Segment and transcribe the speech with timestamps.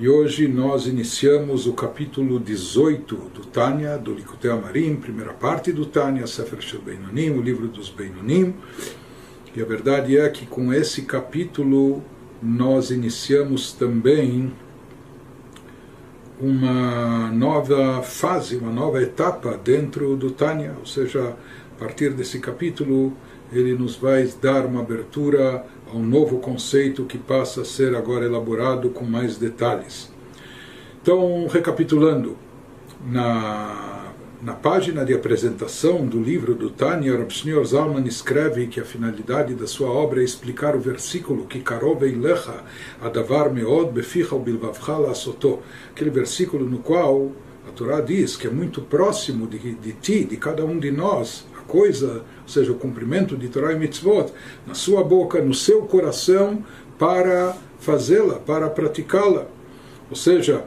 [0.00, 5.84] E hoje nós iniciamos o capítulo 18 do Tânia, do Likutei Amarim, primeira parte do
[5.84, 8.54] Tânia, Sefer Shel Beinonim, o livro dos Beinonim.
[9.54, 12.02] E a verdade é que com esse capítulo
[12.42, 14.50] nós iniciamos também
[16.40, 21.36] uma nova fase, uma nova etapa dentro do Tânia, ou seja,
[21.76, 23.12] a partir desse capítulo
[23.52, 28.24] ele nos vai dar uma abertura a um novo conceito que passa a ser agora
[28.24, 30.10] elaborado com mais detalhes.
[31.02, 32.36] Então, recapitulando,
[33.04, 34.12] na,
[34.42, 39.54] na página de apresentação do livro do Tânia, Rav Shneur Zalman escreve que a finalidade
[39.54, 42.62] da sua obra é explicar o versículo que Karov Eilecha
[43.00, 47.32] Adavar Meod Beficha Bilvavcha Lasoto, aquele versículo no qual
[47.66, 51.46] a Torá diz que é muito próximo de, de ti, de cada um de nós,
[51.70, 54.32] coisa, ou seja, o cumprimento de Torah e Mitzvot,
[54.66, 56.64] na sua boca, no seu coração,
[56.98, 59.46] para fazê-la, para praticá-la.
[60.10, 60.64] Ou seja,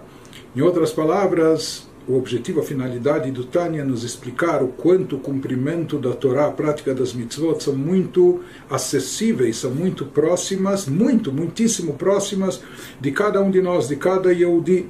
[0.56, 5.20] em outras palavras, o objetivo, a finalidade do Tânia é nos explicar o quanto o
[5.20, 11.94] cumprimento da Torá, a prática das mitzvot, são muito acessíveis, são muito próximas, muito, muitíssimo
[11.94, 12.62] próximas
[13.00, 14.90] de cada um de nós, de cada Yehudi.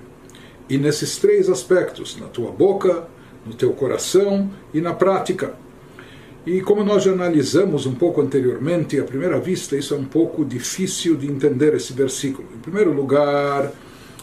[0.70, 3.08] E nesses três aspectos, na tua boca,
[3.46, 5.56] no teu coração e na prática.
[6.46, 10.44] E como nós já analisamos um pouco anteriormente, à primeira vista, isso é um pouco
[10.44, 12.46] difícil de entender esse versículo.
[12.54, 13.72] Em primeiro lugar,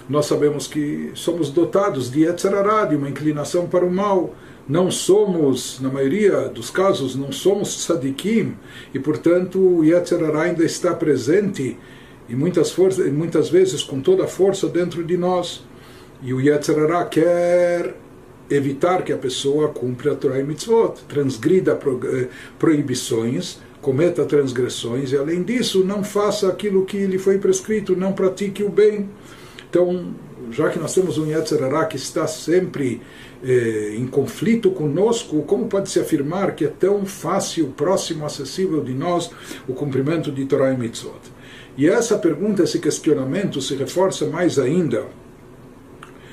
[0.06, 4.34] nós sabemos que somos dotados de Yetzirará, de uma inclinação para o mal.
[4.68, 8.54] Não somos, na maioria dos casos, não somos tzadikim,
[8.92, 11.78] e portanto o Yetzirará ainda está presente,
[12.28, 15.64] e muitas, forças, muitas vezes com toda a força dentro de nós.
[16.22, 17.94] E o Yetzirará quer
[18.50, 25.16] evitar que a pessoa cumpra a Torah e Mitzvot, transgrida eh, proibições, cometa transgressões e,
[25.16, 29.08] além disso, não faça aquilo que lhe foi prescrito, não pratique o bem.
[29.68, 30.12] Então,
[30.50, 33.00] já que nós temos um Yetzirará que está sempre
[33.42, 38.92] eh, em conflito conosco, como pode se afirmar que é tão fácil, próximo, acessível de
[38.92, 39.30] nós
[39.68, 41.20] o cumprimento de Torah e Mitzvot?
[41.78, 45.06] E essa pergunta, esse questionamento se reforça mais ainda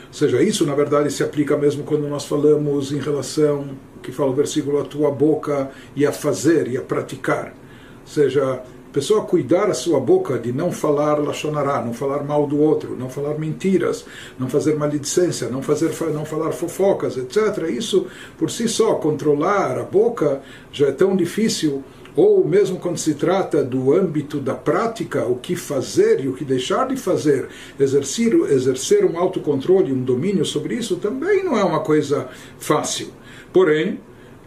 [0.08, 3.70] ou seja, isso na verdade se aplica mesmo quando nós falamos em relação,
[4.02, 7.54] que fala o versículo, a tua boca e a fazer e a praticar.
[8.02, 12.48] Ou seja, a pessoa cuidar a sua boca de não falar lachonará, não falar mal
[12.48, 14.06] do outro, não falar mentiras,
[14.40, 17.70] não fazer maledicência, não, fazer, não falar fofocas, etc.
[17.70, 18.08] Isso
[18.38, 20.42] por si só, controlar a boca
[20.72, 21.84] já é tão difícil
[22.18, 26.44] ou mesmo quando se trata do âmbito da prática, o que fazer e o que
[26.44, 27.48] deixar de fazer,
[27.80, 33.10] exercer, exercer um autocontrole, um domínio sobre isso também não é uma coisa fácil.
[33.54, 34.00] Porém,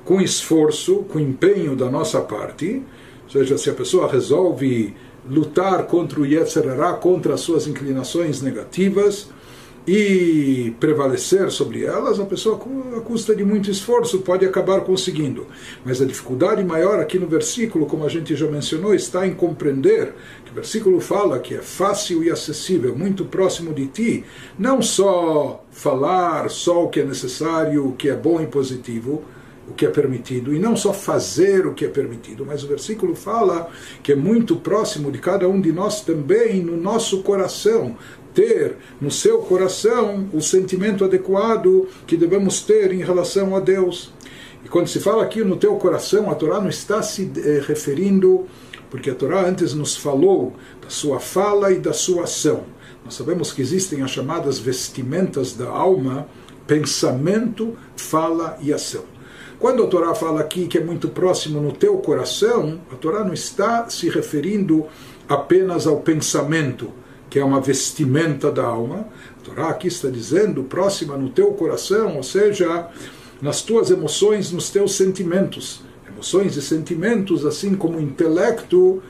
[0.05, 2.83] com esforço, com empenho da nossa parte,
[3.25, 4.93] ou seja, se a pessoa resolve
[5.29, 9.29] lutar contra o Yetzirah, contra as suas inclinações negativas,
[9.87, 12.61] e prevalecer sobre elas, a pessoa,
[12.97, 15.47] a custa de muito esforço, pode acabar conseguindo.
[15.85, 20.15] Mas a dificuldade maior aqui no versículo, como a gente já mencionou, está em compreender
[20.45, 24.25] que o versículo fala que é fácil e acessível, muito próximo de ti,
[24.59, 29.25] não só falar só o que é necessário, o que é bom e positivo,
[29.71, 33.15] o que é permitido, e não só fazer o que é permitido, mas o versículo
[33.15, 33.71] fala
[34.03, 37.97] que é muito próximo de cada um de nós também no nosso coração,
[38.35, 44.13] ter no seu coração o sentimento adequado que devemos ter em relação a Deus.
[44.65, 48.47] E quando se fala aqui no teu coração, a Torá não está se eh, referindo,
[48.91, 52.65] porque a Torá antes nos falou da sua fala e da sua ação.
[53.05, 56.27] Nós sabemos que existem as chamadas vestimentas da alma,
[56.67, 59.05] pensamento, fala e ação.
[59.59, 63.35] Quando a Torá fala aqui que é muito próximo no teu coração, a Torá não
[63.35, 64.87] está se referindo
[65.29, 66.93] apenas ao pensamento,
[67.31, 69.07] que é uma vestimenta da alma.
[69.39, 72.89] A Torá aqui está dizendo, próxima no teu coração, ou seja,
[73.41, 75.83] nas tuas emoções, nos teus sentimentos.
[76.07, 79.01] Emoções e sentimentos, assim como o intelecto,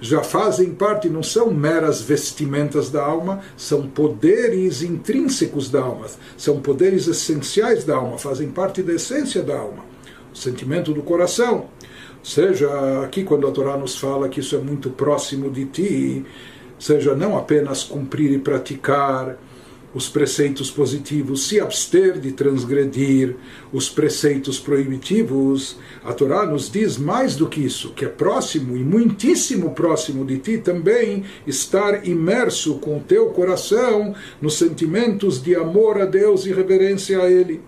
[0.00, 6.06] já fazem parte, não são meras vestimentas da alma, são poderes intrínsecos da alma,
[6.36, 9.84] são poderes essenciais da alma, fazem parte da essência da alma,
[10.32, 11.66] o sentimento do coração.
[12.18, 12.68] Ou seja,
[13.02, 16.26] aqui quando a Torá nos fala que isso é muito próximo de ti,
[16.78, 19.38] seja não apenas cumprir e praticar
[19.96, 23.34] os preceitos positivos, se abster de transgredir
[23.72, 28.80] os preceitos proibitivos, a Torá nos diz mais do que isso, que é próximo e
[28.80, 35.98] muitíssimo próximo de ti também estar imerso com o teu coração nos sentimentos de amor
[35.98, 37.62] a Deus e reverência a Ele.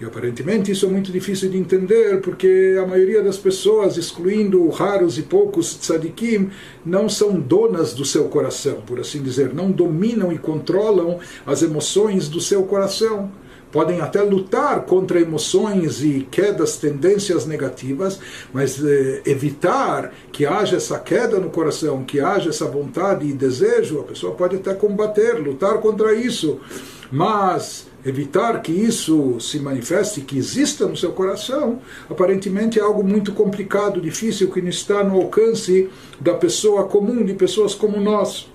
[0.00, 5.18] E aparentemente isso é muito difícil de entender, porque a maioria das pessoas, excluindo raros
[5.18, 6.50] e poucos tzadikim,
[6.86, 12.28] não são donas do seu coração, por assim dizer, não dominam e controlam as emoções
[12.28, 13.28] do seu coração.
[13.72, 18.18] Podem até lutar contra emoções e quedas, tendências negativas,
[18.50, 24.00] mas eh, evitar que haja essa queda no coração, que haja essa vontade e desejo,
[24.00, 26.60] a pessoa pode até combater, lutar contra isso,
[27.12, 33.32] mas evitar que isso se manifeste, que exista no seu coração, aparentemente é algo muito
[33.32, 35.90] complicado, difícil, que não está no alcance
[36.20, 38.50] da pessoa comum, de pessoas como nós.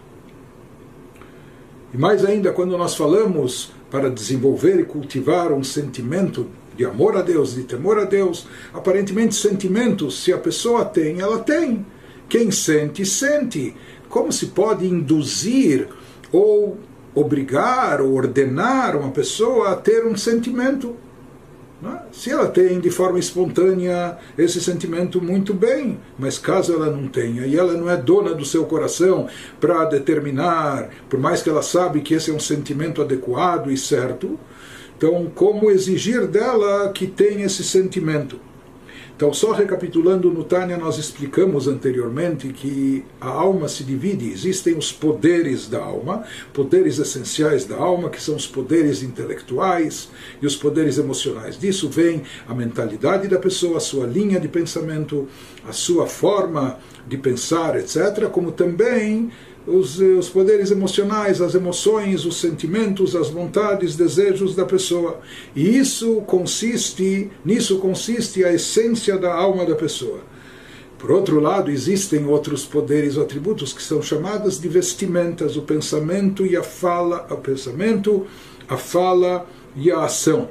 [1.94, 7.22] E mais ainda, quando nós falamos para desenvolver e cultivar um sentimento de amor a
[7.22, 8.48] Deus, de temor a Deus.
[8.74, 11.86] Aparentemente, sentimentos, se a pessoa tem, ela tem.
[12.28, 13.76] Quem sente, sente.
[14.10, 15.88] Como se pode induzir
[16.32, 16.78] ou
[17.16, 20.96] obrigar ou ordenar uma pessoa a ter um sentimento?
[21.86, 22.04] É?
[22.14, 27.46] Se ela tem de forma espontânea esse sentimento, muito bem, mas caso ela não tenha
[27.46, 29.28] e ela não é dona do seu coração
[29.60, 34.40] para determinar, por mais que ela sabe que esse é um sentimento adequado e certo,
[34.98, 38.40] então como exigir dela que tenha esse sentimento?
[39.16, 44.92] Então, só recapitulando no Tânia, nós explicamos anteriormente que a alma se divide, existem os
[44.92, 50.10] poderes da alma, poderes essenciais da alma, que são os poderes intelectuais
[50.42, 51.60] e os poderes emocionais.
[51.60, 55.28] Disso vem a mentalidade da pessoa, a sua linha de pensamento,
[55.68, 59.32] a sua forma de pensar, etc., como também
[59.66, 65.20] os, os poderes emocionais, as emoções, os sentimentos, as vontades, desejos da pessoa.
[65.56, 70.20] E isso consiste, nisso consiste a essência da alma da pessoa.
[70.98, 76.46] Por outro lado, existem outros poderes ou atributos que são chamadas de vestimentas, o pensamento
[76.46, 78.26] e a fala, o pensamento,
[78.70, 79.46] a fala
[79.76, 80.50] e a ação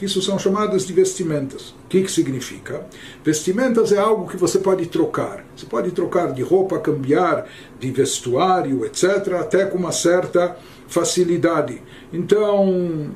[0.00, 1.74] isso são chamadas de vestimentas.
[1.94, 2.84] Que, que significa?
[3.22, 5.44] Vestimentas é algo que você pode trocar.
[5.54, 7.46] Você pode trocar de roupa, cambiar
[7.78, 10.56] de vestuário, etc., até com uma certa
[10.88, 11.80] facilidade.
[12.12, 13.12] Então,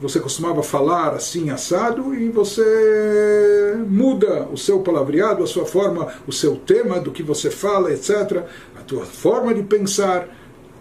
[0.00, 6.32] você costumava falar assim assado e você muda o seu palavreado, a sua forma, o
[6.32, 8.42] seu tema do que você fala, etc.,
[8.76, 10.28] a tua forma de pensar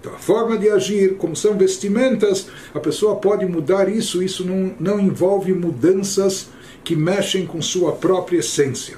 [0.04, 5.00] a forma de agir, como são vestimentas, a pessoa pode mudar isso, isso não, não
[5.00, 6.50] envolve mudanças
[6.84, 8.98] que mexem com sua própria essência.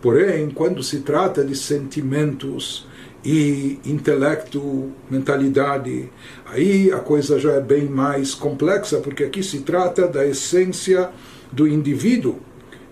[0.00, 2.86] Porém, quando se trata de sentimentos
[3.24, 6.10] e intelecto, mentalidade,
[6.46, 11.10] aí a coisa já é bem mais complexa, porque aqui se trata da essência
[11.52, 12.40] do indivíduo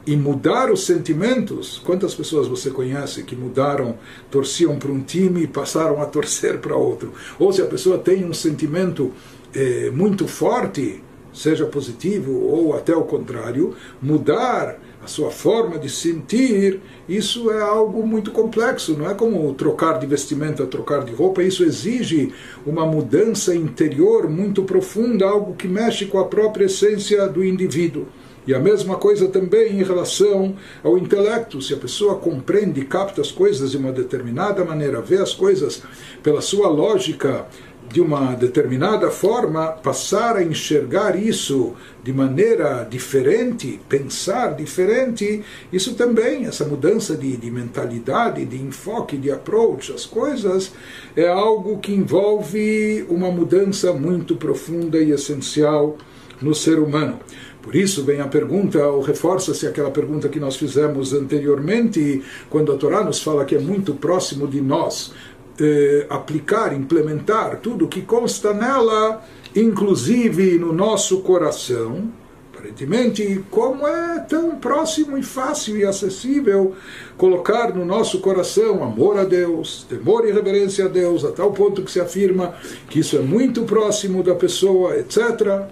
[0.06, 1.80] e mudar os sentimentos.
[1.84, 3.98] Quantas pessoas você conhece que mudaram,
[4.30, 7.12] torciam para um time e passaram a torcer para outro?
[7.38, 9.12] Ou se a pessoa tem um sentimento
[9.54, 16.80] eh, muito forte, seja positivo ou até o contrário, mudar a sua forma de sentir,
[17.08, 21.64] isso é algo muito complexo, não é como trocar de vestimenta, trocar de roupa, isso
[21.64, 22.32] exige
[22.66, 28.06] uma mudança interior muito profunda, algo que mexe com a própria essência do indivíduo.
[28.46, 31.60] E a mesma coisa também em relação ao intelecto.
[31.60, 35.82] Se a pessoa compreende, capta as coisas de uma determinada maneira, vê as coisas
[36.22, 37.46] pela sua lógica
[37.92, 45.42] de uma determinada forma, passar a enxergar isso de maneira diferente, pensar diferente,
[45.72, 50.72] isso também, essa mudança de, de mentalidade, de enfoque, de approach às coisas,
[51.16, 55.98] é algo que envolve uma mudança muito profunda e essencial
[56.40, 57.18] no ser humano.
[57.60, 62.76] Por isso vem a pergunta, ou reforça-se aquela pergunta que nós fizemos anteriormente, quando a
[62.76, 65.12] Torá nos fala que é muito próximo de nós
[65.60, 69.22] eh, aplicar, implementar tudo que consta nela,
[69.54, 72.10] inclusive no nosso coração.
[72.52, 76.74] Aparentemente, como é tão próximo e fácil e acessível
[77.16, 81.82] colocar no nosso coração amor a Deus, temor e reverência a Deus, a tal ponto
[81.82, 82.54] que se afirma
[82.88, 85.68] que isso é muito próximo da pessoa, etc.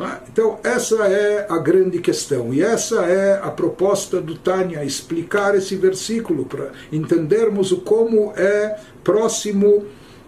[0.00, 0.28] É?
[0.30, 5.74] Então, essa é a grande questão, e essa é a proposta do Tânia, explicar esse
[5.74, 8.78] versículo para entendermos o como é
[9.08, 9.86] próximo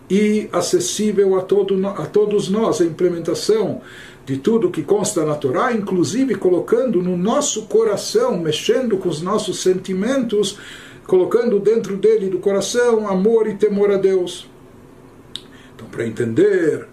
[0.09, 3.83] e acessível a, todo, a todos nós a implementação
[4.25, 9.61] de tudo que consta na Torá, inclusive colocando no nosso coração, mexendo com os nossos
[9.61, 10.59] sentimentos,
[11.07, 14.49] colocando dentro dele do coração amor e temor a Deus.
[15.75, 16.89] Então, para entender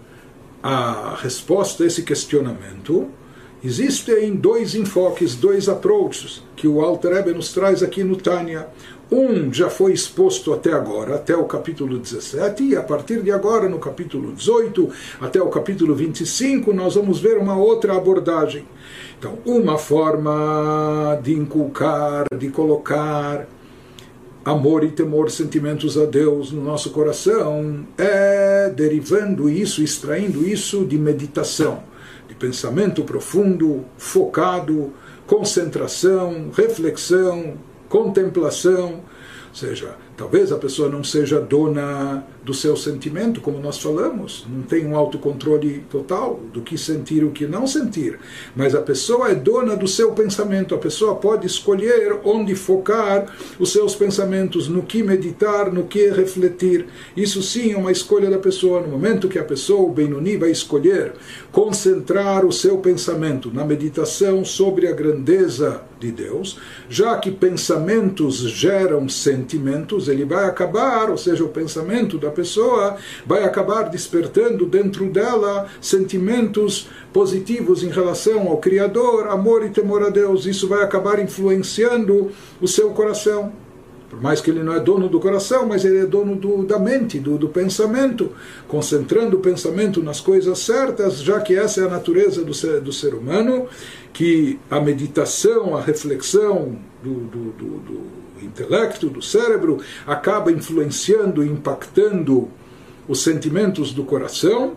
[0.62, 3.08] a resposta a esse questionamento,
[3.64, 8.68] existem dois enfoques, dois approaches que o Alter Rebbe nos traz aqui no Tânia.
[9.10, 13.66] Um já foi exposto até agora, até o capítulo 17, e a partir de agora,
[13.66, 18.66] no capítulo 18, até o capítulo 25, nós vamos ver uma outra abordagem.
[19.18, 23.48] Então, uma forma de inculcar, de colocar
[24.44, 30.98] amor e temor, sentimentos a Deus no nosso coração, é derivando isso, extraindo isso de
[30.98, 31.82] meditação,
[32.28, 34.92] de pensamento profundo, focado,
[35.26, 37.54] concentração, reflexão,
[37.88, 39.00] contemplação,
[39.48, 44.62] ou seja, Talvez a pessoa não seja dona do seu sentimento, como nós falamos, não
[44.62, 48.18] tem um autocontrole total do que sentir e o que não sentir,
[48.56, 53.70] mas a pessoa é dona do seu pensamento, a pessoa pode escolher onde focar os
[53.70, 56.86] seus pensamentos, no que meditar, no que refletir.
[57.16, 58.80] Isso sim é uma escolha da pessoa.
[58.80, 61.12] No momento que a pessoa, o Benoni, vai escolher
[61.52, 69.08] concentrar o seu pensamento na meditação sobre a grandeza de Deus, já que pensamentos geram
[69.08, 75.68] sentimentos, ele vai acabar, ou seja, o pensamento da pessoa vai acabar despertando dentro dela
[75.80, 80.46] sentimentos positivos em relação ao Criador, amor e temor a Deus.
[80.46, 83.52] Isso vai acabar influenciando o seu coração.
[84.08, 86.78] Por mais que ele não é dono do coração, mas ele é dono do, da
[86.78, 88.32] mente, do, do pensamento,
[88.66, 92.92] concentrando o pensamento nas coisas certas, já que essa é a natureza do ser, do
[92.92, 93.66] ser humano,
[94.12, 102.48] que a meditação, a reflexão do, do, do, intelecto, do cérebro, acaba influenciando, impactando
[103.06, 104.74] os sentimentos do coração.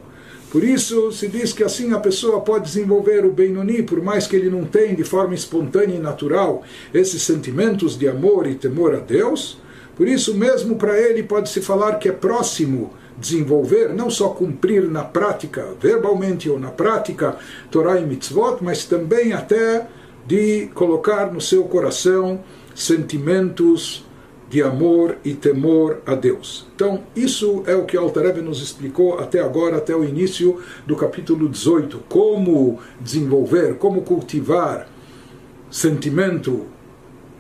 [0.51, 4.35] Por isso se diz que assim a pessoa pode desenvolver o Benoni, por mais que
[4.35, 6.61] ele não tenha de forma espontânea e natural
[6.93, 9.57] esses sentimentos de amor e temor a Deus.
[9.95, 15.03] Por isso mesmo para ele pode-se falar que é próximo desenvolver, não só cumprir na
[15.03, 17.37] prática, verbalmente ou na prática,
[17.69, 19.87] Torá e Mitzvot, mas também até
[20.27, 22.43] de colocar no seu coração
[22.75, 24.03] sentimentos
[24.51, 26.67] de amor e temor a Deus.
[26.75, 31.47] Então, isso é o que Altarev nos explicou até agora, até o início do capítulo
[31.47, 32.03] 18.
[32.09, 34.89] Como desenvolver, como cultivar
[35.71, 36.65] sentimento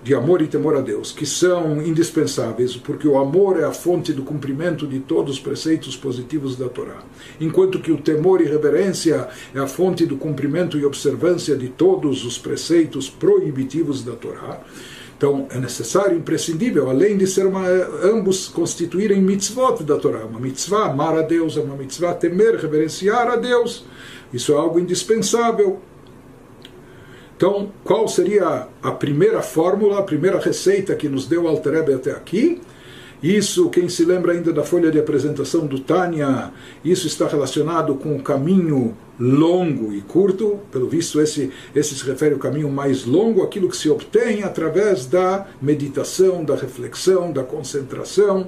[0.01, 4.13] de amor e temor a Deus, que são indispensáveis, porque o amor é a fonte
[4.13, 7.03] do cumprimento de todos os preceitos positivos da Torá,
[7.41, 12.23] enquanto que o temor e reverência é a fonte do cumprimento e observância de todos
[12.23, 14.61] os preceitos proibitivos da Torá.
[15.21, 17.61] Então é necessário, imprescindível, além de ser uma,
[18.03, 23.35] ambos constituírem mitzvot da Torá, uma mitzvah amar a Deus, uma mitzvah temer, reverenciar a
[23.35, 23.85] Deus.
[24.33, 25.79] Isso é algo indispensável
[27.41, 32.61] então, qual seria a primeira fórmula, a primeira receita que nos deu Alterebe até aqui?
[33.21, 36.51] Isso, quem se lembra ainda da folha de apresentação do Tânia,
[36.83, 40.59] isso está relacionado com o caminho longo e curto.
[40.71, 45.05] Pelo visto, esse, esse se refere ao caminho mais longo, aquilo que se obtém através
[45.05, 48.47] da meditação, da reflexão, da concentração,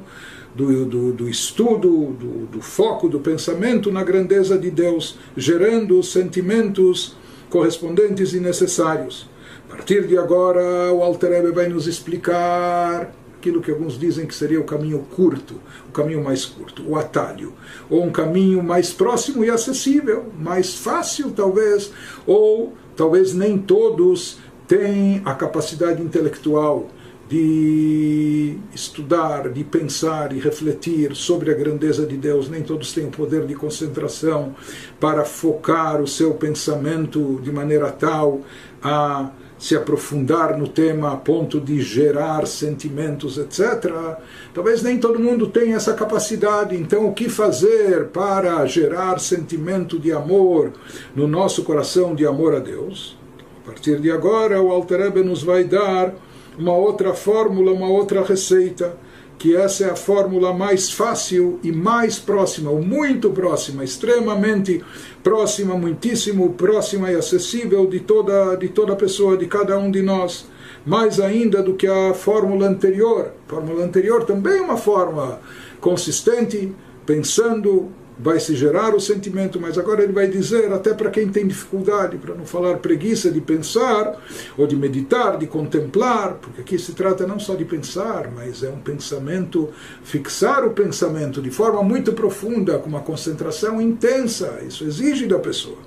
[0.55, 7.15] do, do, do estudo, do, do foco do pensamento na grandeza de Deus, gerando sentimentos
[7.47, 9.29] correspondentes e necessários.
[9.69, 14.61] A partir de agora, o Alter vai nos explicar aquilo que alguns dizem que seria
[14.61, 15.55] o caminho curto,
[15.89, 17.51] o caminho mais curto, o atalho,
[17.89, 21.91] ou um caminho mais próximo e acessível, mais fácil talvez,
[22.25, 26.87] ou talvez nem todos têm a capacidade intelectual
[27.27, 32.47] de estudar, de pensar e refletir sobre a grandeza de Deus.
[32.47, 34.55] Nem todos têm o poder de concentração
[34.99, 38.41] para focar o seu pensamento de maneira tal
[38.81, 39.31] a
[39.63, 44.17] se aprofundar no tema a ponto de gerar sentimentos, etc.
[44.53, 46.75] Talvez nem todo mundo tenha essa capacidade.
[46.75, 50.73] Então, o que fazer para gerar sentimento de amor
[51.15, 53.17] no nosso coração, de amor a Deus?
[53.63, 56.13] A partir de agora, o Alter nos vai dar
[56.59, 58.97] uma outra fórmula, uma outra receita,
[59.43, 64.81] que essa é a fórmula mais fácil e mais próxima, ou muito próxima, extremamente
[65.21, 70.45] próxima, muitíssimo próxima e acessível de toda, de toda pessoa, de cada um de nós,
[70.85, 73.33] mais ainda do que a fórmula anterior.
[73.45, 75.41] A fórmula anterior também é uma forma
[75.81, 76.73] consistente,
[77.05, 81.47] pensando, vai se gerar o sentimento, mas agora ele vai dizer, até para quem tem
[81.47, 84.19] dificuldade, para não falar preguiça de pensar,
[84.57, 88.69] ou de meditar, de contemplar, porque aqui se trata não só de pensar, mas é
[88.69, 89.69] um pensamento,
[90.03, 95.77] fixar o pensamento de forma muito profunda, com uma concentração intensa, isso exige da pessoa.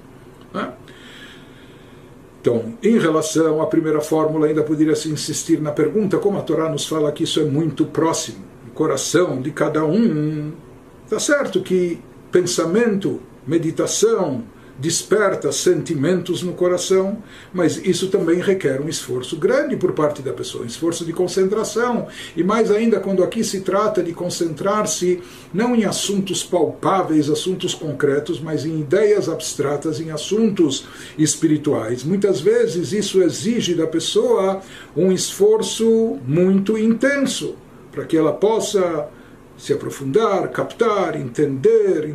[0.52, 0.72] Né?
[2.40, 6.68] Então, em relação à primeira fórmula, ainda poderia se insistir na pergunta, como a Torá
[6.68, 10.52] nos fala que isso é muito próximo, coração de cada um.
[11.04, 11.98] Está certo que
[12.36, 14.44] pensamento, meditação,
[14.78, 20.64] desperta sentimentos no coração, mas isso também requer um esforço grande por parte da pessoa,
[20.64, 22.08] um esforço de concentração.
[22.36, 28.38] E mais ainda quando aqui se trata de concentrar-se não em assuntos palpáveis, assuntos concretos,
[28.38, 32.04] mas em ideias abstratas, em assuntos espirituais.
[32.04, 34.60] Muitas vezes isso exige da pessoa
[34.94, 37.54] um esforço muito intenso
[37.90, 39.08] para que ela possa
[39.56, 42.14] se aprofundar, captar, entender,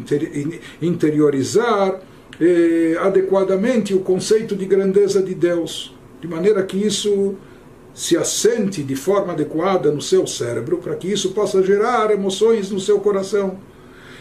[0.81, 1.99] interiorizar
[2.39, 7.35] eh, adequadamente o conceito de grandeza de Deus, de maneira que isso
[7.93, 12.79] se assente de forma adequada no seu cérebro, para que isso possa gerar emoções no
[12.79, 13.59] seu coração.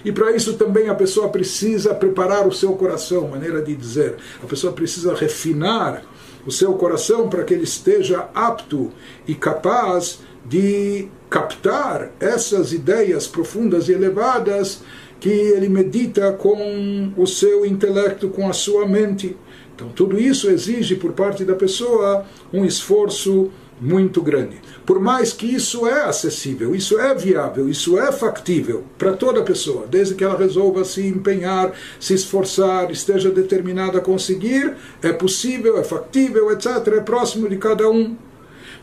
[0.04, 4.16] E para isso também a pessoa precisa preparar o seu coração, maneira de dizer.
[4.42, 6.02] A pessoa precisa refinar
[6.46, 8.90] o seu coração para que ele esteja apto
[9.26, 14.82] e capaz de captar essas ideias profundas e elevadas
[15.20, 19.36] que ele medita com o seu intelecto, com a sua mente.
[19.74, 24.60] Então, tudo isso exige por parte da pessoa um esforço muito grande.
[24.84, 29.86] Por mais que isso é acessível, isso é viável, isso é factível para toda pessoa,
[29.86, 35.84] desde que ela resolva se empenhar, se esforçar, esteja determinada a conseguir, é possível, é
[35.84, 36.66] factível, etc.
[36.88, 38.16] É próximo de cada um.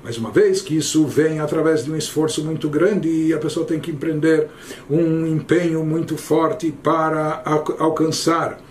[0.03, 3.65] Mas uma vez que isso vem através de um esforço muito grande e a pessoa
[3.65, 4.47] tem que empreender
[4.89, 7.41] um empenho muito forte para
[7.79, 8.61] alcançar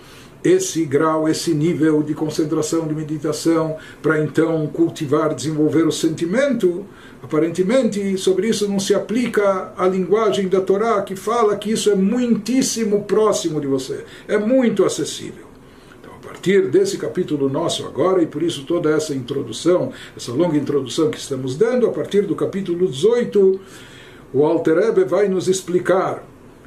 [0.44, 6.86] esse grau, esse nível de concentração, de meditação, para então cultivar, desenvolver o sentimento,
[7.20, 11.96] aparentemente sobre isso não se aplica a linguagem da Torá que fala que isso é
[11.96, 15.45] muitíssimo próximo de você, é muito acessível
[16.36, 21.18] partir desse capítulo nosso agora, e por isso toda essa introdução, essa longa introdução que
[21.18, 23.58] estamos dando, a partir do capítulo 18,
[24.34, 26.22] o Alter Ebe vai nos explicar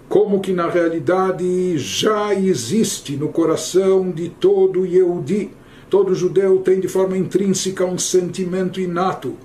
[0.09, 5.51] como que na realidade já existe no coração de todo Yehudi,
[5.88, 9.38] todo judeu tem de forma intrínseca um sentimento inato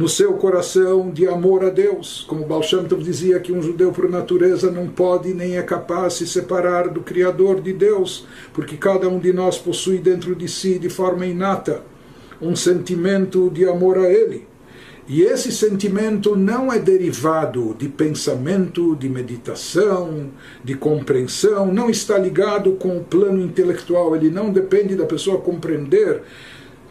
[0.00, 2.24] no seu coração de amor a Deus.
[2.26, 6.14] Como Baal Shem Tov dizia que um judeu por natureza não pode nem é capaz
[6.14, 10.78] se separar do Criador de Deus, porque cada um de nós possui dentro de si,
[10.78, 11.82] de forma inata,
[12.40, 14.48] um sentimento de amor a Ele.
[15.06, 20.30] E esse sentimento não é derivado de pensamento, de meditação,
[20.64, 26.22] de compreensão, não está ligado com o plano intelectual, ele não depende da pessoa compreender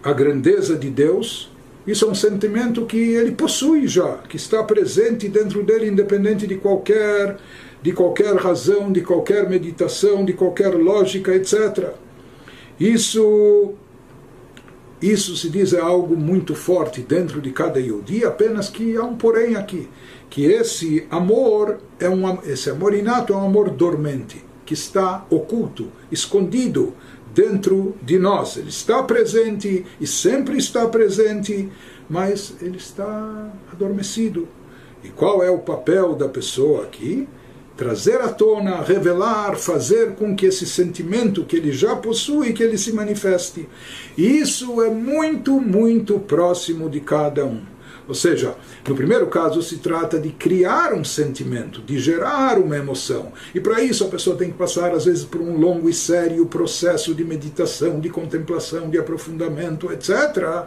[0.03, 1.49] a grandeza de Deus,
[1.89, 6.55] isso é um sentimento que ele possui já, que está presente dentro dele, independente de
[6.55, 7.37] qualquer,
[7.81, 11.93] de qualquer razão, de qualquer meditação, de qualquer lógica, etc.
[12.79, 13.73] Isso,
[15.01, 19.15] isso se diz é algo muito forte dentro de cada Yodi, apenas que há um
[19.15, 19.89] porém aqui,
[20.29, 25.87] que esse amor é um esse amor inato é um amor dormente, que está oculto,
[26.11, 26.93] escondido
[27.33, 28.57] dentro de nós.
[28.57, 31.69] Ele está presente e sempre está presente,
[32.09, 34.47] mas ele está adormecido.
[35.03, 37.27] E qual é o papel da pessoa aqui?
[37.77, 42.77] Trazer à tona, revelar, fazer com que esse sentimento que ele já possui, que ele
[42.77, 43.69] se manifeste.
[44.17, 47.61] E isso é muito, muito próximo de cada um.
[48.09, 48.55] Ou seja,
[48.87, 53.31] no primeiro caso se trata de criar um sentimento, de gerar uma emoção.
[53.53, 56.43] E para isso a pessoa tem que passar, às vezes, por um longo e sério
[56.47, 60.65] processo de meditação, de contemplação, de aprofundamento, etc.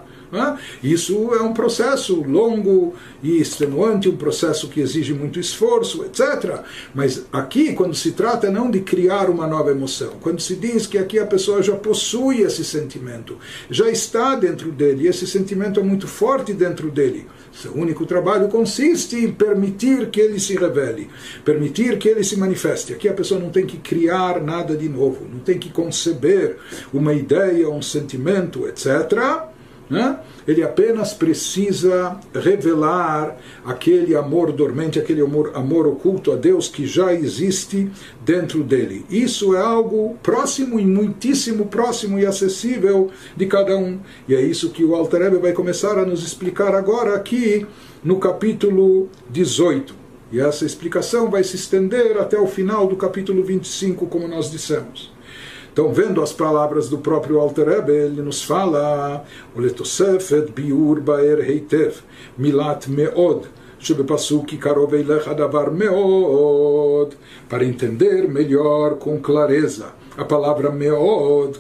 [0.83, 6.61] Isso é um processo longo e extenuante, um processo que exige muito esforço, etc.
[6.95, 10.97] Mas aqui, quando se trata não de criar uma nova emoção, quando se diz que
[10.97, 13.37] aqui a pessoa já possui esse sentimento,
[13.71, 17.27] já está dentro dele, e esse sentimento é muito forte dentro dele.
[17.53, 21.11] Seu único trabalho consiste em permitir que ele se revele,
[21.45, 22.95] permitir que ele se manifeste.
[22.95, 26.57] Aqui a pessoa não tem que criar nada de novo, não tem que conceber
[26.93, 29.52] uma ideia, um sentimento, etc
[29.93, 30.19] né?
[30.49, 37.13] Ele apenas precisa revelar aquele amor dormente, aquele amor, amor oculto a Deus que já
[37.13, 37.91] existe
[38.25, 39.05] dentro dele.
[39.11, 44.01] Isso é algo próximo e muitíssimo próximo e acessível de cada um.
[44.27, 47.67] E é isso que o Alter vai começar a nos explicar agora aqui
[48.03, 49.95] no capítulo 18.
[50.33, 55.12] E essa explicação vai se estender até o final do capítulo 25, como nós dissemos.
[55.73, 59.25] Então, vendo as palavras do próprio Alter Rebbe, ele nos fala:
[59.57, 61.97] Oletosefet biur baer heitev,
[62.37, 63.49] milat meod.
[67.49, 71.59] Para entender melhor com clareza a palavra meod,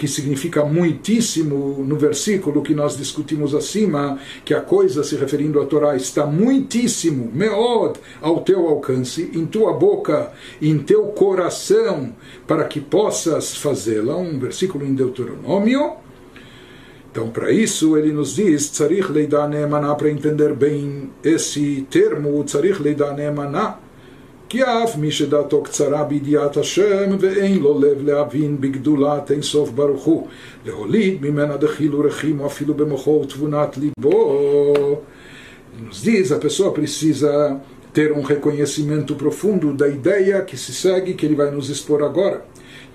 [0.00, 5.66] que significa muitíssimo no versículo que nós discutimos acima, que a coisa se referindo à
[5.66, 10.32] Torá está muitíssimo, meod, ao teu alcance, em tua boca,
[10.62, 12.14] em teu coração,
[12.46, 14.16] para que possas fazê-la.
[14.16, 15.96] Um versículo em Deuteronômio.
[17.12, 22.80] Então, para isso, ele nos diz, tzarich leidá neemaná, para entender bem esse termo, tzarich
[22.80, 23.78] leidá neemaná,
[24.49, 30.03] כי אף מי שדעתו קצרה בידיעת השם ואין לו לב להבין בגדולת אין סוף ברוך
[30.03, 30.27] הוא,
[30.65, 34.97] להוליד ממנה דחילו רחימו אפילו במוחו ותבונת ליבו.
[35.77, 37.59] Nos diz, a pessoa precisa
[37.91, 42.45] ter um reconhecimento profundo da ideia que se segue, que ele vai nos expor agora.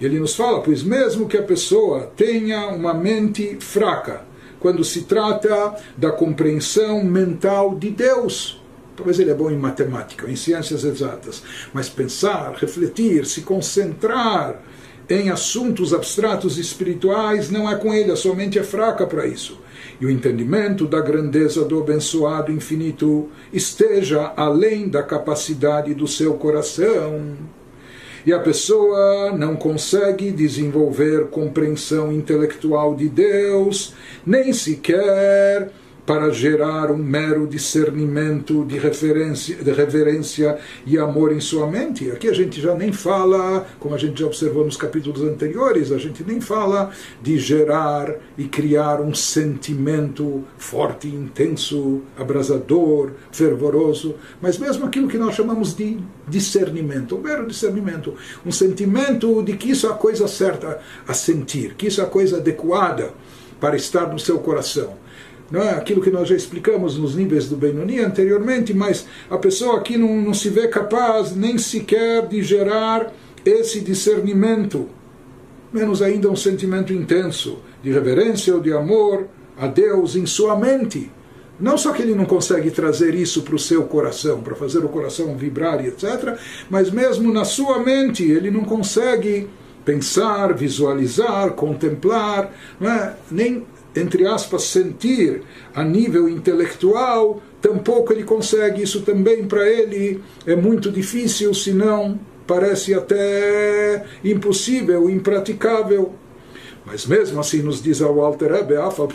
[0.00, 4.22] E ele nos fala, pois mesmo que a pessoa tenha uma mente fraca,
[4.59, 8.62] quando se trata da compreensão mental de Deus,
[8.95, 14.62] Talvez ele é bom em matemática, em ciências exatas, mas pensar, refletir, se concentrar
[15.10, 19.60] em assuntos abstratos espirituais não é com ele, a sua mente é fraca para isso.
[19.99, 27.36] E o entendimento da grandeza do abençoado infinito esteja além da capacidade do seu coração.
[28.25, 33.93] E a pessoa não consegue desenvolver compreensão intelectual de Deus,
[34.25, 35.71] nem sequer
[36.05, 42.11] para gerar um mero discernimento de, referência, de reverência e amor em sua mente.
[42.11, 45.97] Aqui a gente já nem fala, como a gente já observou nos capítulos anteriores, a
[45.97, 46.91] gente nem fala
[47.21, 55.33] de gerar e criar um sentimento forte, intenso, abrasador, fervoroso, mas mesmo aquilo que nós
[55.33, 58.13] chamamos de discernimento, um mero discernimento,
[58.45, 62.07] um sentimento de que isso é a coisa certa a sentir, que isso é a
[62.07, 63.11] coisa adequada
[63.59, 65.04] para estar no seu coração
[65.51, 69.77] não é aquilo que nós já explicamos nos níveis do Benoni anteriormente, mas a pessoa
[69.77, 73.13] aqui não, não se vê capaz nem sequer de gerar
[73.45, 74.89] esse discernimento,
[75.71, 79.27] menos ainda um sentimento intenso de reverência ou de amor
[79.58, 81.12] a Deus em sua mente.
[81.60, 84.89] Não só que ele não consegue trazer isso para o seu coração, para fazer o
[84.89, 86.38] coração vibrar etc.,
[86.69, 89.47] mas mesmo na sua mente ele não consegue
[89.86, 93.13] pensar, visualizar, contemplar, é?
[93.31, 95.41] nem entre aspas, sentir
[95.73, 98.84] a nível intelectual, tampouco ele consegue.
[98.84, 106.13] Isso também para ele é muito difícil, se não parece até impossível, impraticável.
[106.86, 109.10] Mas mesmo assim nos diz ao Walter Rebbe, Afal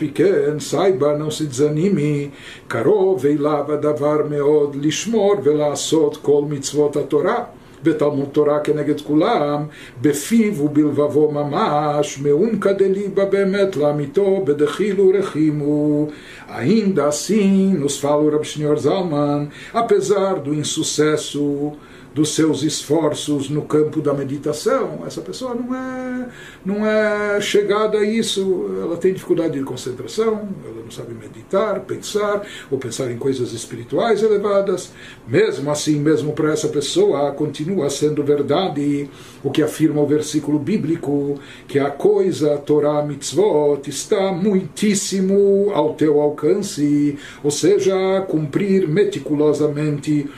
[0.59, 2.33] saiba, não se desanime,
[2.67, 7.60] karov eilava davar meod lishmor velasot kol mitzvot a Torah.
[7.82, 9.64] בתלמוד תורה כנגד כולם,
[10.02, 16.08] בפיו ובלבבו ממש, מעומקא דליבה באמת לאמיתו, בדחילו רחימו.
[16.48, 21.72] Ainda assim, nos fala o Rabi Shneur Zalman, apesar do insucesso
[22.13, 25.03] dos seus esforços no campo da meditação.
[25.05, 26.29] Essa pessoa não é,
[26.65, 32.45] não é chegada a isso, ela tem dificuldade de concentração, ela não sabe meditar, pensar,
[32.69, 34.91] ou pensar em coisas espirituais elevadas.
[35.27, 39.09] Mesmo assim, mesmo para essa pessoa, continua sendo verdade
[39.43, 46.19] o que afirma o versículo bíblico, que a coisa, Torah mitzvot, está muitíssimo ao teu
[46.19, 50.29] alcance, ou seja, cumprir meticulosamente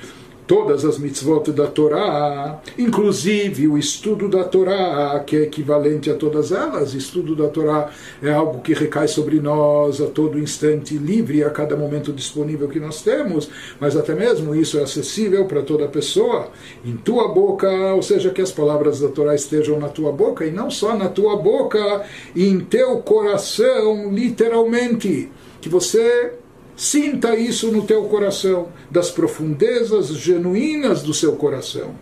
[0.48, 6.52] todas as mitzvot da Torá, inclusive o estudo da Torá, que é equivalente a todas
[6.52, 6.94] elas.
[6.94, 7.90] Estudo da Torá
[8.22, 12.80] é algo que recai sobre nós a todo instante, livre a cada momento disponível que
[12.80, 16.50] nós temos, mas até mesmo isso é acessível para toda pessoa,
[16.86, 20.52] em tua boca, ou seja, que as palavras da Torá estejam na tua boca, e
[20.52, 22.04] não só na tua boca,
[22.36, 26.34] em teu coração, literalmente, que você
[26.76, 31.94] Sinta isso no teu coração, das profundezas genuínas do seu coração,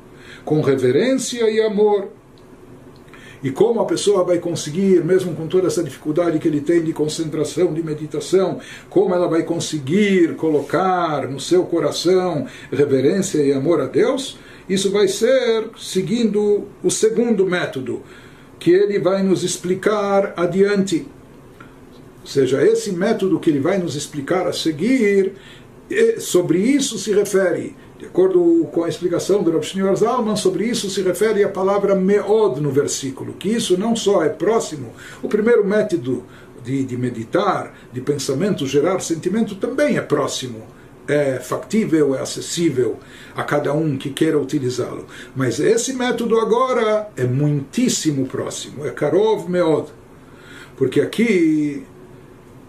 [0.45, 2.09] com reverência e amor.
[3.43, 6.93] E como a pessoa vai conseguir, mesmo com toda essa dificuldade que ele tem de
[6.93, 13.87] concentração, de meditação, como ela vai conseguir colocar no seu coração reverência e amor a
[13.87, 14.37] Deus?
[14.69, 18.03] Isso vai ser seguindo o segundo método,
[18.59, 21.07] que ele vai nos explicar adiante.
[22.21, 25.33] Ou seja, esse método que ele vai nos explicar a seguir,
[26.19, 30.89] sobre isso se refere, de acordo com a explicação do Rav Shneur Zalman, sobre isso
[30.89, 35.65] se refere a palavra meod no versículo, que isso não só é próximo, o primeiro
[35.65, 36.23] método
[36.63, 40.63] de, de meditar, de pensamento, gerar sentimento, também é próximo
[41.07, 42.99] é factível, é acessível
[43.35, 45.05] a cada um que queira utilizá-lo.
[45.35, 49.89] Mas esse método agora é muitíssimo próximo, é Karov Meod.
[50.77, 51.83] Porque aqui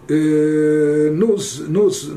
[0.09, 2.11] eh, nos, nos,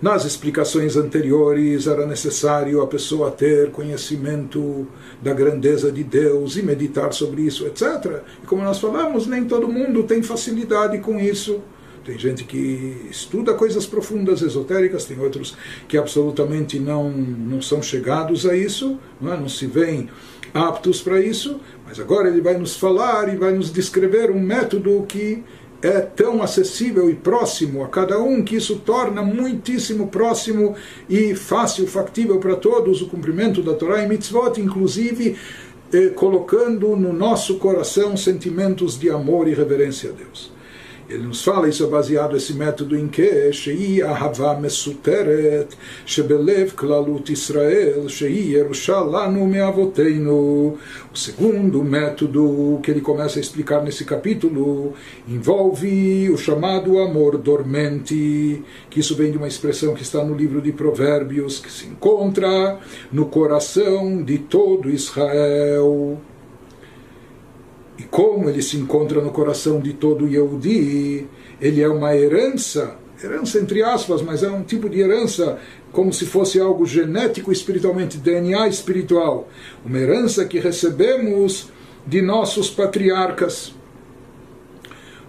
[0.00, 4.86] nas explicações anteriores era necessário a pessoa ter conhecimento
[5.22, 8.22] da grandeza de Deus e meditar sobre isso, etc.
[8.42, 11.62] E como nós falamos, nem todo mundo tem facilidade com isso.
[12.04, 15.56] Tem gente que estuda coisas profundas, esotéricas, tem outros
[15.88, 19.36] que absolutamente não, não são chegados a isso, não, é?
[19.36, 20.08] não se veem
[20.54, 25.04] aptos para isso, mas agora ele vai nos falar e vai nos descrever um método
[25.08, 25.42] que
[25.82, 30.74] é tão acessível e próximo a cada um que isso torna muitíssimo próximo
[31.08, 35.36] e fácil, factível para todos o cumprimento da Torá e mitzvot, inclusive
[35.92, 40.55] eh, colocando no nosso coração sentimentos de amor e reverência a Deus.
[41.08, 45.68] Ele nos fala, isso é baseado esse método em que Shei Ahava Mesuteret
[46.04, 50.76] Shebelev Klalut Israel Shei Yerushalanu Meavoteinu.
[51.12, 54.94] O segundo método que ele começa a explicar nesse capítulo
[55.28, 60.60] envolve o chamado amor dormente, que isso vem de uma expressão que está no livro
[60.60, 62.80] de Provérbios, que se encontra
[63.12, 66.20] no coração de todo Israel
[67.98, 71.26] e como ele se encontra no coração de todo Yehudi,
[71.60, 75.58] ele é uma herança, herança entre aspas, mas é um tipo de herança
[75.92, 79.48] como se fosse algo genético espiritualmente, DNA espiritual,
[79.84, 81.70] uma herança que recebemos
[82.06, 83.74] de nossos patriarcas.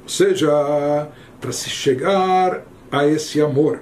[0.03, 3.81] Ou seja, para se chegar a esse amor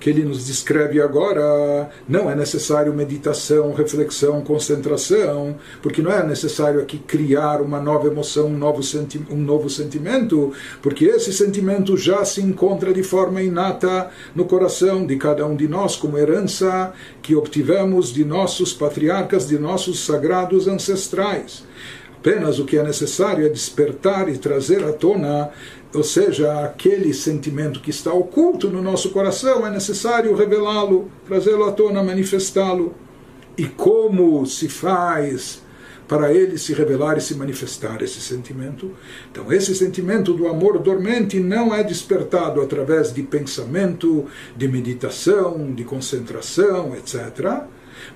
[0.00, 6.80] que ele nos descreve agora, não é necessário meditação, reflexão, concentração, porque não é necessário
[6.80, 12.24] aqui criar uma nova emoção, um novo, senti um novo sentimento, porque esse sentimento já
[12.24, 17.36] se encontra de forma inata no coração de cada um de nós, como herança que
[17.36, 21.62] obtivemos de nossos patriarcas, de nossos sagrados ancestrais.
[22.20, 25.50] Apenas o que é necessário é despertar e trazer à tona
[25.92, 31.72] ou seja, aquele sentimento que está oculto no nosso coração, é necessário revelá-lo, trazê-lo à
[31.72, 32.94] tona, manifestá-lo.
[33.58, 35.62] E como se faz
[36.06, 38.92] para ele se revelar e se manifestar esse sentimento?
[39.30, 44.26] Então, esse sentimento do amor dormente não é despertado através de pensamento,
[44.56, 47.66] de meditação, de concentração, etc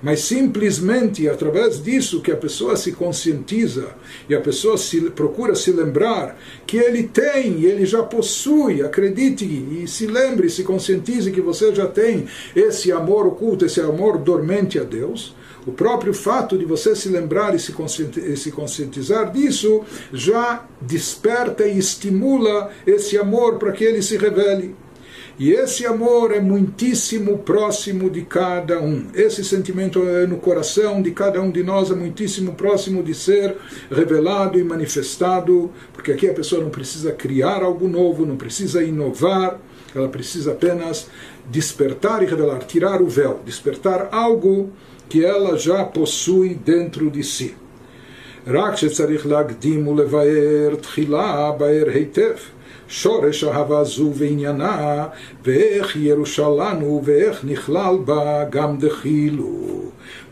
[0.01, 3.89] mas simplesmente através disso que a pessoa se conscientiza
[4.29, 9.87] e a pessoa se, procura se lembrar que ele tem, ele já possui, acredite e
[9.87, 14.83] se lembre, se conscientize que você já tem esse amor oculto, esse amor dormente a
[14.83, 15.35] Deus.
[15.65, 19.81] O próprio fato de você se lembrar e se conscientizar disso
[20.13, 24.75] já desperta e estimula esse amor para que ele se revele.
[25.38, 29.06] E esse amor é muitíssimo próximo de cada um.
[29.14, 33.56] Esse sentimento é no coração de cada um de nós, é muitíssimo próximo de ser
[33.90, 39.58] revelado e manifestado, porque aqui a pessoa não precisa criar algo novo, não precisa inovar,
[39.94, 41.08] ela precisa apenas
[41.50, 44.70] despertar e revelar, tirar o véu, despertar algo
[45.08, 47.54] que ela já possui dentro de si.
[48.46, 52.34] רק שצריך להקדים ולבאר תחילה באר היטב
[52.88, 55.06] שורש אהבה זו ועניינה,
[55.44, 59.80] ואיך ירושלנו ואיך נכלל בה גם דחילו.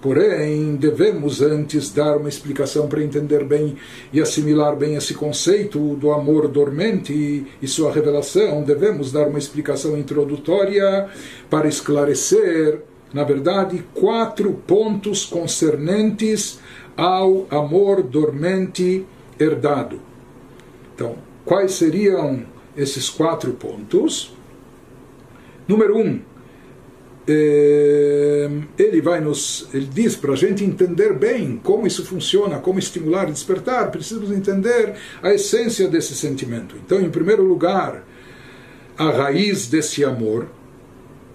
[0.00, 3.76] Porém, devemos antes dar uma explicação para entender bem
[4.12, 8.62] e assimilar bem esse conceito do amor dormente e sua revelação.
[8.62, 11.08] Devemos dar uma explicação introdutória
[11.50, 12.80] para esclarecer,
[13.12, 16.60] na verdade, quatro pontos concernentes
[16.96, 19.04] ao amor dormente
[19.38, 20.00] herdado.
[20.94, 24.33] Então, Quais seriam esses quatro pontos?
[25.67, 26.19] Número um,
[27.27, 32.79] eh, ele vai nos, ele diz para a gente entender bem como isso funciona, como
[32.79, 36.75] estimular e despertar, precisamos entender a essência desse sentimento.
[36.85, 38.03] Então, em primeiro lugar,
[38.97, 40.47] a raiz desse amor.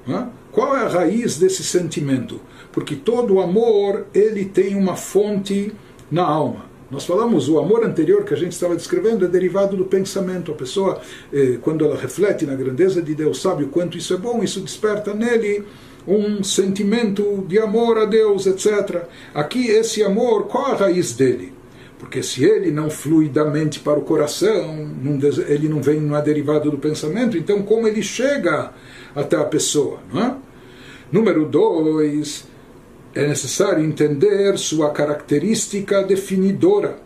[0.06, 0.28] Né?
[0.52, 2.40] Qual é a raiz desse sentimento?
[2.72, 5.72] Porque todo amor ele tem uma fonte
[6.10, 6.67] na alma.
[6.90, 10.52] Nós falamos, o amor anterior que a gente estava descrevendo é derivado do pensamento.
[10.52, 14.16] A pessoa, eh, quando ela reflete na grandeza de Deus, sabe o quanto isso é
[14.16, 15.64] bom, isso desperta nele
[16.06, 19.02] um sentimento de amor a Deus, etc.
[19.34, 21.52] Aqui, esse amor, qual a raiz dele?
[21.98, 24.88] Porque se ele não flui da mente para o coração,
[25.46, 28.72] ele não vem, não é derivado do pensamento, então como ele chega
[29.14, 29.98] até a pessoa?
[30.10, 30.34] Não é?
[31.12, 32.46] Número dois,
[33.14, 36.98] é necessário entender sua característica definidora,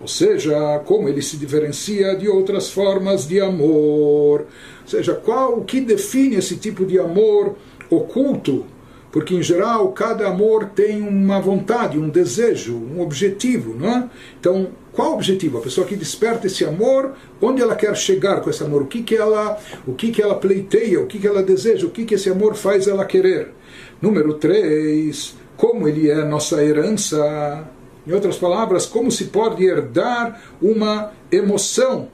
[0.00, 4.46] ou seja, como ele se diferencia de outras formas de amor,
[4.82, 7.56] ou seja, qual o que define esse tipo de amor
[7.90, 8.64] oculto,
[9.12, 14.10] porque em geral cada amor tem uma vontade, um desejo, um objetivo, não é?
[14.38, 15.58] Então, qual o objetivo?
[15.58, 18.82] A pessoa que desperta esse amor, onde ela quer chegar com esse amor?
[18.82, 21.00] O que que ela, o que que ela pleiteia?
[21.00, 21.86] O que que ela deseja?
[21.86, 23.52] O que que esse amor faz ela querer?
[24.00, 27.68] Número 3, como ele é nossa herança.
[28.06, 32.08] Em outras palavras, como se pode herdar uma emoção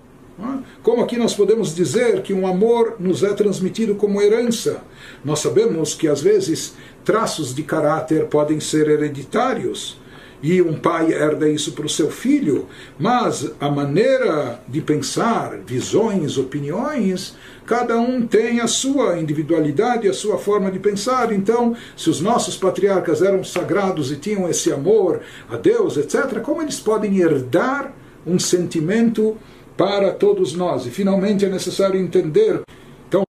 [0.82, 4.82] como aqui nós podemos dizer que um amor nos é transmitido como herança.
[5.24, 9.98] Nós sabemos que às vezes traços de caráter podem ser hereditários
[10.42, 12.66] e um pai herda isso para o seu filho,
[12.98, 20.38] mas a maneira de pensar, visões, opiniões, cada um tem a sua individualidade, a sua
[20.38, 21.32] forma de pensar.
[21.32, 25.20] Então, se os nossos patriarcas eram sagrados e tinham esse amor
[25.50, 27.92] a Deus, etc., como eles podem herdar
[28.26, 29.36] um sentimento
[29.76, 30.86] para todos nós.
[30.86, 32.62] E finalmente é necessário entender